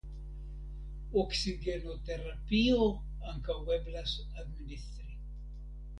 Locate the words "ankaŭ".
3.33-3.59